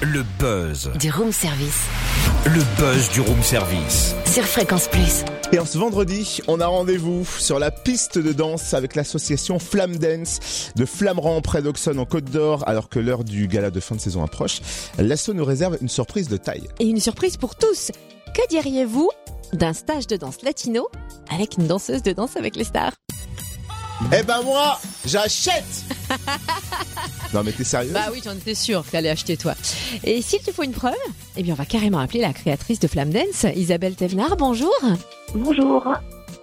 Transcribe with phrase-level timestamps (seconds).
[0.00, 0.92] Le buzz.
[1.00, 1.86] Du room service.
[2.46, 4.14] Le buzz du room service.
[4.26, 5.24] Sur Fréquence Plus.
[5.50, 9.96] Et en ce vendredi, on a rendez-vous sur la piste de danse avec l'association Flamme
[9.96, 13.96] Dance de Flammran près d'Auxonne en Côte d'Or alors que l'heure du gala de fin
[13.96, 14.60] de saison approche.
[14.98, 16.68] L'asso nous réserve une surprise de taille.
[16.78, 17.90] Et une surprise pour tous.
[18.34, 19.10] Que diriez-vous
[19.52, 20.86] d'un stage de danse latino
[21.28, 22.92] avec une danseuse de danse avec les stars?
[24.16, 25.64] Eh ben moi, j'achète
[27.34, 29.54] Non mais t'es sérieux Bah oui, j'en étais sûre que t'allais acheter toi.
[30.04, 30.94] Et s'il te faut une preuve,
[31.36, 34.36] eh bien on va carrément appeler la créatrice de Flamme Dance, Isabelle Thévenard.
[34.36, 34.72] Bonjour.
[35.34, 35.84] Bonjour.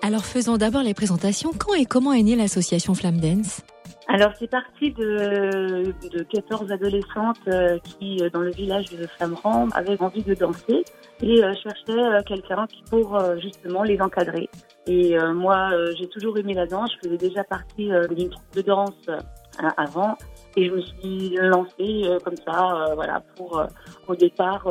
[0.02, 1.52] Alors faisons d'abord les présentations.
[1.58, 3.62] Quand et comment est née l'association Flamme Dance?
[4.08, 9.68] Alors c'est parti de, de 14 adolescentes euh, qui, euh, dans le village de Flammran,
[9.74, 10.84] avaient envie de danser
[11.24, 14.50] et euh, cherchaient quelqu'un pour justement les encadrer.
[14.88, 16.92] Et moi, j'ai toujours aimé la danse.
[16.94, 19.08] Je faisais déjà partie d'une troupe de danse
[19.78, 20.16] avant
[20.56, 23.66] et je me suis lancée comme ça, voilà, pour
[24.08, 24.68] au départ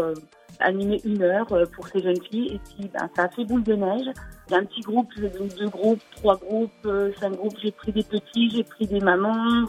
[0.60, 2.54] animer une heure pour ces jeunes filles.
[2.54, 4.06] Et puis, ben, ça a fait boule de neige.
[4.48, 7.56] Il y a un petit groupe, deux groupes, trois groupes, euh, cinq groupes.
[7.62, 9.66] J'ai pris des petits, j'ai pris des mamans.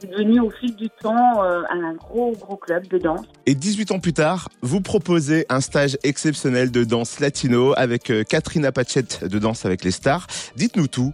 [0.00, 3.26] C'est devenu au fil du temps euh, un gros, gros club de danse.
[3.46, 8.22] Et 18 ans plus tard, vous proposez un stage exceptionnel de danse latino avec euh,
[8.22, 10.26] Catherine Apachette de Danse avec les stars.
[10.54, 11.12] Dites-nous tout.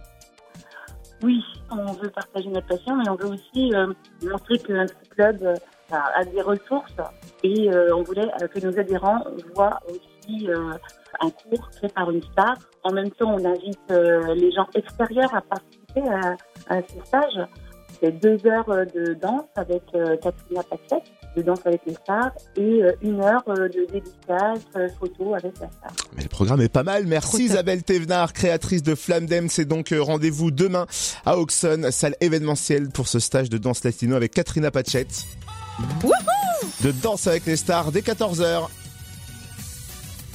[1.23, 5.55] Oui, on veut partager notre passion, mais on veut aussi euh, montrer que notre club
[5.91, 6.95] a des ressources
[7.43, 10.47] et on voulait que nos adhérents voient aussi
[11.21, 12.55] un cours fait par une star.
[12.83, 17.47] En même temps, on invite euh, les gens extérieurs à participer à, à ce stage.
[18.01, 21.03] C'est deux heures de danse avec euh, Katrina Paquette,
[21.35, 25.53] de danse avec les stars, et euh, une heure euh, de dédicace euh, photo avec
[25.59, 25.91] la star.
[26.15, 27.05] Mais le programme est pas mal.
[27.05, 27.45] Merci.
[27.45, 29.51] Isabelle Thévenard, créatrice de Flamme Dance.
[29.53, 30.87] C'est donc rendez-vous demain
[31.25, 35.25] à Auxonne, salle événementielle pour ce stage de danse latino avec Katrina Pachette.
[36.83, 38.67] de danse avec les stars dès 14h.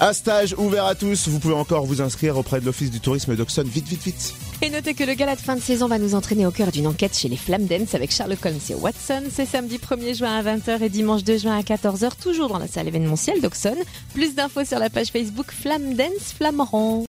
[0.03, 1.29] Un stage ouvert à tous.
[1.29, 3.69] Vous pouvez encore vous inscrire auprès de l'Office du tourisme d'Auxonne.
[3.69, 4.35] Vite, vite, vite.
[4.63, 6.87] Et notez que le gala de fin de saison va nous entraîner au cœur d'une
[6.87, 9.23] enquête chez les Flamme Dance avec Sherlock Holmes et Watson.
[9.31, 12.67] C'est samedi 1er juin à 20h et dimanche 2 juin à 14h, toujours dans la
[12.67, 13.79] salle événementielle d'Auxonne.
[14.15, 16.33] Plus d'infos sur la page Facebook Flamme Dance.